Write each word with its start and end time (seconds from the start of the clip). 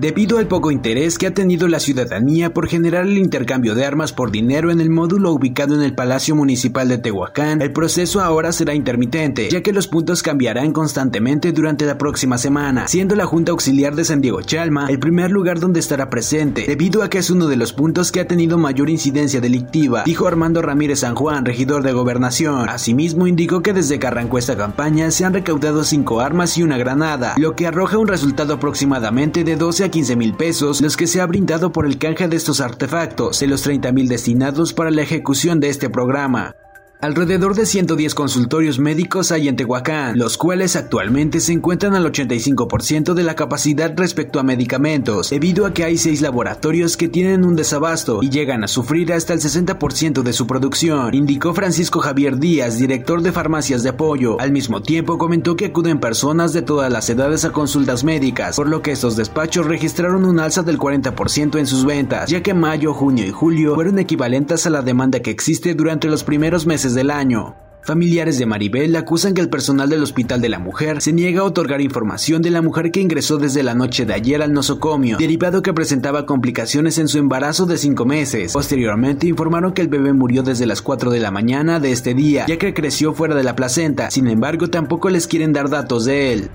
Debido 0.00 0.38
al 0.38 0.48
poco 0.48 0.70
interés 0.70 1.18
que 1.18 1.26
ha 1.26 1.34
tenido 1.34 1.68
la 1.68 1.78
ciudadanía 1.78 2.54
por 2.54 2.68
generar 2.68 3.04
el 3.04 3.18
intercambio 3.18 3.74
de 3.74 3.84
armas 3.84 4.14
por 4.14 4.30
dinero 4.30 4.70
en 4.70 4.80
el 4.80 4.88
módulo 4.88 5.30
ubicado 5.30 5.74
en 5.74 5.82
el 5.82 5.94
Palacio 5.94 6.34
Municipal 6.34 6.88
de 6.88 6.96
Tehuacán, 6.96 7.60
el 7.60 7.70
proceso 7.74 8.22
ahora 8.22 8.52
será 8.52 8.72
intermitente, 8.72 9.50
ya 9.50 9.60
que 9.60 9.74
los 9.74 9.88
puntos 9.88 10.22
cambiarán 10.22 10.72
constantemente 10.72 11.52
durante 11.52 11.84
la 11.84 11.98
próxima 11.98 12.38
semana, 12.38 12.88
siendo 12.88 13.14
la 13.14 13.26
Junta 13.26 13.52
Auxiliar 13.52 13.94
de 13.94 14.06
San 14.06 14.22
Diego 14.22 14.40
Chalma 14.40 14.86
el 14.88 14.98
primer 14.98 15.30
lugar 15.30 15.60
donde 15.60 15.80
estará 15.80 16.08
presente, 16.08 16.64
debido 16.66 17.02
a 17.02 17.10
que 17.10 17.18
es 17.18 17.28
uno 17.28 17.46
de 17.46 17.58
los 17.58 17.74
puntos 17.74 18.10
que 18.10 18.20
ha 18.20 18.26
tenido 18.26 18.56
mayor 18.56 18.88
incidencia 18.88 19.42
delictiva, 19.42 20.04
dijo 20.06 20.26
Armando 20.26 20.62
Ramírez 20.62 21.00
San 21.00 21.14
Juan, 21.14 21.44
regidor 21.44 21.82
de 21.82 21.92
Gobernación. 21.92 22.70
Asimismo, 22.70 23.26
indicó 23.26 23.60
que 23.60 23.74
desde 23.74 23.98
que 23.98 24.06
arrancó 24.06 24.38
esta 24.38 24.56
campaña 24.56 25.10
se 25.10 25.26
han 25.26 25.34
recaudado 25.34 25.84
cinco 25.84 26.22
armas 26.22 26.56
y 26.56 26.62
una 26.62 26.78
granada, 26.78 27.34
lo 27.36 27.54
que 27.54 27.66
arroja 27.66 27.98
un 27.98 28.08
resultado 28.08 28.54
aproximadamente 28.54 29.44
de 29.44 29.56
12 29.56 29.84
a 29.84 29.89
15 29.90 30.16
mil 30.16 30.34
pesos, 30.34 30.80
los 30.80 30.96
que 30.96 31.06
se 31.06 31.20
ha 31.20 31.26
brindado 31.26 31.72
por 31.72 31.86
el 31.86 31.98
canje 31.98 32.28
de 32.28 32.36
estos 32.36 32.60
artefactos, 32.60 33.40
de 33.40 33.46
los 33.46 33.62
30 33.62 33.92
mil 33.92 34.08
destinados 34.08 34.72
para 34.72 34.90
la 34.90 35.02
ejecución 35.02 35.60
de 35.60 35.68
este 35.68 35.90
programa. 35.90 36.54
Alrededor 37.02 37.54
de 37.54 37.64
110 37.64 38.14
consultorios 38.14 38.78
médicos 38.78 39.32
hay 39.32 39.48
en 39.48 39.56
Tehuacán, 39.56 40.18
los 40.18 40.36
cuales 40.36 40.76
actualmente 40.76 41.40
se 41.40 41.54
encuentran 41.54 41.94
al 41.94 42.04
85% 42.04 43.14
de 43.14 43.22
la 43.22 43.34
capacidad 43.34 43.94
respecto 43.96 44.38
a 44.38 44.42
medicamentos, 44.42 45.30
debido 45.30 45.64
a 45.64 45.72
que 45.72 45.84
hay 45.84 45.96
6 45.96 46.20
laboratorios 46.20 46.98
que 46.98 47.08
tienen 47.08 47.46
un 47.46 47.56
desabasto 47.56 48.22
y 48.22 48.28
llegan 48.28 48.64
a 48.64 48.68
sufrir 48.68 49.14
hasta 49.14 49.32
el 49.32 49.40
60% 49.40 50.22
de 50.22 50.34
su 50.34 50.46
producción, 50.46 51.14
indicó 51.14 51.54
Francisco 51.54 52.00
Javier 52.00 52.38
Díaz, 52.38 52.76
director 52.76 53.22
de 53.22 53.32
farmacias 53.32 53.82
de 53.82 53.88
apoyo. 53.88 54.38
Al 54.38 54.52
mismo 54.52 54.82
tiempo 54.82 55.16
comentó 55.16 55.56
que 55.56 55.66
acuden 55.66 56.00
personas 56.00 56.52
de 56.52 56.60
todas 56.60 56.92
las 56.92 57.08
edades 57.08 57.46
a 57.46 57.52
consultas 57.52 58.04
médicas, 58.04 58.56
por 58.56 58.68
lo 58.68 58.82
que 58.82 58.92
estos 58.92 59.16
despachos 59.16 59.64
registraron 59.64 60.26
un 60.26 60.38
alza 60.38 60.62
del 60.64 60.78
40% 60.78 61.58
en 61.58 61.66
sus 61.66 61.86
ventas, 61.86 62.28
ya 62.28 62.42
que 62.42 62.52
mayo, 62.52 62.92
junio 62.92 63.24
y 63.24 63.30
julio 63.30 63.74
fueron 63.74 63.98
equivalentes 63.98 64.66
a 64.66 64.70
la 64.70 64.82
demanda 64.82 65.20
que 65.20 65.30
existe 65.30 65.72
durante 65.72 66.06
los 66.06 66.24
primeros 66.24 66.66
meses 66.66 66.89
del 66.94 67.10
año. 67.10 67.56
Familiares 67.82 68.38
de 68.38 68.44
Maribel 68.44 68.94
acusan 68.94 69.32
que 69.32 69.40
el 69.40 69.48
personal 69.48 69.88
del 69.88 70.02
Hospital 70.02 70.40
de 70.42 70.50
la 70.50 70.58
Mujer 70.58 71.00
se 71.00 71.12
niega 71.12 71.40
a 71.40 71.44
otorgar 71.44 71.80
información 71.80 72.42
de 72.42 72.50
la 72.50 72.60
mujer 72.60 72.90
que 72.90 73.00
ingresó 73.00 73.38
desde 73.38 73.62
la 73.62 73.74
noche 73.74 74.04
de 74.04 74.12
ayer 74.12 74.42
al 74.42 74.52
nosocomio, 74.52 75.16
derivado 75.16 75.62
que 75.62 75.72
presentaba 75.72 76.26
complicaciones 76.26 76.98
en 76.98 77.08
su 77.08 77.18
embarazo 77.18 77.64
de 77.64 77.78
cinco 77.78 78.04
meses. 78.04 78.52
Posteriormente 78.52 79.26
informaron 79.26 79.72
que 79.72 79.80
el 79.80 79.88
bebé 79.88 80.12
murió 80.12 80.42
desde 80.42 80.66
las 80.66 80.82
4 80.82 81.10
de 81.10 81.20
la 81.20 81.30
mañana 81.30 81.80
de 81.80 81.90
este 81.90 82.12
día, 82.12 82.44
ya 82.46 82.58
que 82.58 82.74
creció 82.74 83.14
fuera 83.14 83.34
de 83.34 83.44
la 83.44 83.56
placenta, 83.56 84.10
sin 84.10 84.28
embargo 84.28 84.68
tampoco 84.68 85.08
les 85.08 85.26
quieren 85.26 85.54
dar 85.54 85.70
datos 85.70 86.04
de 86.04 86.34
él. 86.34 86.50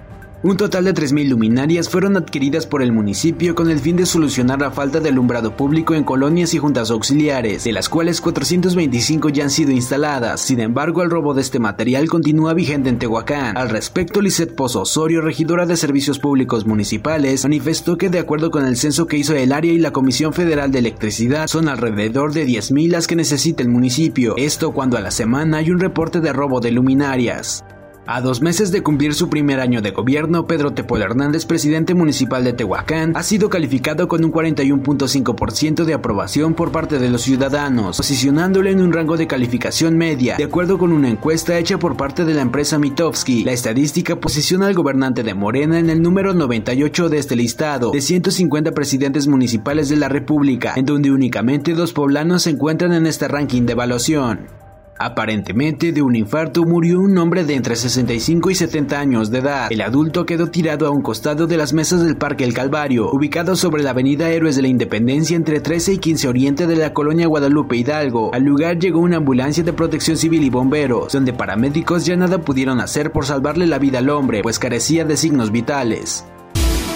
Un 0.45 0.57
total 0.57 0.83
de 0.83 0.93
3.000 0.93 1.29
luminarias 1.29 1.89
fueron 1.89 2.17
adquiridas 2.17 2.67
por 2.67 2.83
el 2.83 2.91
municipio 2.91 3.55
con 3.55 3.71
el 3.71 3.79
fin 3.79 3.95
de 3.95 4.05
solucionar 4.05 4.61
la 4.61 4.69
falta 4.69 4.99
de 4.99 5.09
alumbrado 5.09 5.57
público 5.57 5.95
en 5.95 6.03
colonias 6.03 6.53
y 6.53 6.59
juntas 6.59 6.91
auxiliares, 6.91 7.63
de 7.63 7.71
las 7.71 7.89
cuales 7.89 8.21
425 8.21 9.29
ya 9.29 9.45
han 9.45 9.49
sido 9.49 9.71
instaladas. 9.71 10.41
Sin 10.41 10.59
embargo, 10.59 11.01
el 11.01 11.09
robo 11.09 11.33
de 11.33 11.41
este 11.41 11.57
material 11.57 12.07
continúa 12.07 12.53
vigente 12.53 12.89
en 12.89 12.99
Tehuacán. 12.99 13.57
Al 13.57 13.71
respecto, 13.71 14.21
Lisette 14.21 14.53
Pozo 14.53 14.81
Osorio, 14.81 15.21
regidora 15.21 15.65
de 15.65 15.77
Servicios 15.77 16.19
Públicos 16.19 16.67
Municipales, 16.67 17.41
manifestó 17.41 17.97
que 17.97 18.11
de 18.11 18.19
acuerdo 18.19 18.51
con 18.51 18.67
el 18.67 18.77
censo 18.77 19.07
que 19.07 19.17
hizo 19.17 19.33
el 19.33 19.51
área 19.51 19.73
y 19.73 19.79
la 19.79 19.93
Comisión 19.93 20.31
Federal 20.31 20.71
de 20.71 20.77
Electricidad, 20.77 21.47
son 21.47 21.69
alrededor 21.69 22.33
de 22.33 22.45
10.000 22.45 22.91
las 22.91 23.07
que 23.07 23.15
necesita 23.15 23.63
el 23.63 23.69
municipio. 23.69 24.35
Esto 24.37 24.73
cuando 24.73 24.95
a 24.95 25.01
la 25.01 25.09
semana 25.09 25.57
hay 25.57 25.71
un 25.71 25.79
reporte 25.79 26.19
de 26.19 26.31
robo 26.33 26.59
de 26.59 26.69
luminarias. 26.69 27.65
A 28.07 28.21
dos 28.21 28.39
meses 28.39 28.71
de 28.71 28.83
cumplir 28.83 29.15
su 29.15 29.29
primer 29.29 29.59
año 29.59 29.81
de 29.81 29.89
gobierno, 29.89 30.45
Pedro 30.45 30.73
Tepol 30.73 31.01
Hernández, 31.01 31.47
presidente 31.47 31.95
municipal 31.95 32.43
de 32.43 32.53
Tehuacán, 32.53 33.13
ha 33.15 33.23
sido 33.23 33.49
calificado 33.49 34.07
con 34.07 34.23
un 34.23 34.31
41.5% 34.31 35.85
de 35.85 35.93
aprobación 35.95 36.53
por 36.53 36.71
parte 36.71 36.99
de 36.99 37.09
los 37.09 37.23
ciudadanos, 37.23 37.97
posicionándolo 37.97 38.69
en 38.69 38.79
un 38.79 38.93
rango 38.93 39.17
de 39.17 39.25
calificación 39.25 39.97
media. 39.97 40.37
De 40.37 40.43
acuerdo 40.43 40.77
con 40.77 40.91
una 40.91 41.09
encuesta 41.09 41.57
hecha 41.57 41.79
por 41.79 41.97
parte 41.97 42.25
de 42.25 42.35
la 42.35 42.43
empresa 42.43 42.77
Mitofsky, 42.77 43.43
la 43.43 43.53
estadística 43.53 44.15
posiciona 44.17 44.67
al 44.67 44.75
gobernante 44.75 45.23
de 45.23 45.33
Morena 45.33 45.79
en 45.79 45.89
el 45.89 46.03
número 46.03 46.35
98 46.35 47.09
de 47.09 47.17
este 47.17 47.35
listado, 47.35 47.89
de 47.89 48.01
150 48.01 48.71
presidentes 48.73 49.27
municipales 49.27 49.89
de 49.89 49.95
la 49.95 50.09
República, 50.09 50.73
en 50.75 50.85
donde 50.85 51.09
únicamente 51.09 51.73
dos 51.73 51.91
poblanos 51.91 52.43
se 52.43 52.51
encuentran 52.51 52.93
en 52.93 53.07
este 53.07 53.27
ranking 53.27 53.63
de 53.63 53.71
evaluación. 53.71 54.64
Aparentemente 54.97 55.91
de 55.91 56.01
un 56.01 56.15
infarto 56.15 56.63
murió 56.63 57.01
un 57.01 57.17
hombre 57.17 57.43
de 57.43 57.55
entre 57.55 57.75
65 57.75 58.49
y 58.49 58.55
70 58.55 58.97
años 58.97 59.29
de 59.29 59.39
edad. 59.39 59.67
El 59.69 59.81
adulto 59.81 60.25
quedó 60.25 60.47
tirado 60.47 60.87
a 60.87 60.89
un 60.89 61.01
costado 61.01 61.47
de 61.47 61.57
las 61.57 61.73
mesas 61.73 62.01
del 62.01 62.15
Parque 62.15 62.45
El 62.45 62.53
Calvario, 62.53 63.11
ubicado 63.11 63.57
sobre 63.57 63.83
la 63.83 63.89
avenida 63.89 64.29
Héroes 64.29 64.55
de 64.55 64.61
la 64.61 64.69
Independencia 64.69 65.35
entre 65.35 65.59
13 65.59 65.93
y 65.93 65.97
15 65.97 66.27
Oriente 66.29 66.65
de 66.65 66.77
la 66.77 66.93
colonia 66.93 67.27
Guadalupe 67.27 67.75
Hidalgo. 67.75 68.33
Al 68.33 68.43
lugar 68.43 68.79
llegó 68.79 68.99
una 68.99 69.17
ambulancia 69.17 69.65
de 69.65 69.73
protección 69.73 70.15
civil 70.15 70.43
y 70.43 70.49
bomberos, 70.49 71.11
donde 71.11 71.33
paramédicos 71.33 72.05
ya 72.05 72.15
nada 72.15 72.37
pudieron 72.37 72.79
hacer 72.79 73.11
por 73.11 73.25
salvarle 73.25 73.67
la 73.67 73.79
vida 73.79 73.99
al 73.99 74.09
hombre, 74.09 74.43
pues 74.43 74.59
carecía 74.59 75.03
de 75.03 75.17
signos 75.17 75.51
vitales. 75.51 76.25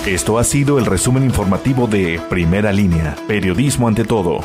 Esto 0.06 0.40
ha 0.40 0.46
sido 0.46 0.80
el 0.80 0.86
resumen 0.86 1.26
informativo 1.26 1.86
de 1.86 2.22
Primera 2.30 2.72
Línea, 2.72 3.18
Periodismo 3.28 3.90
ante 3.90 4.06
todo. 4.06 4.40